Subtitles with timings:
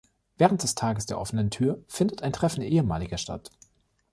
[0.39, 3.51] Während des Tages der offenen Tür findet ein "Treffen Ehemaliger" statt.